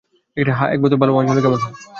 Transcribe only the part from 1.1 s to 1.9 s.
Wine হলে কেমন হয়?